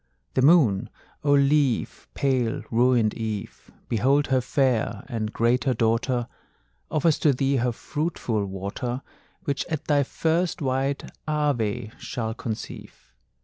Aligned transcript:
The 0.33 0.41
moon, 0.41 0.89
O 1.23 1.31
leave, 1.33 2.07
pale 2.15 2.63
ruined 2.71 3.13
Eve; 3.13 3.69
Behold 3.87 4.25
her 4.29 4.41
fair 4.41 5.03
and 5.07 5.31
greater 5.31 5.75
daughter[C] 5.75 6.27
Offers 6.89 7.19
to 7.19 7.33
thee 7.33 7.57
her 7.57 7.71
fruitful 7.71 8.47
water, 8.47 9.03
Which 9.43 9.63
at 9.67 9.85
thy 9.85 10.01
first 10.01 10.59
white 10.59 11.03
Ave 11.27 11.91
shall 11.99 12.33
conceive! 12.33 13.13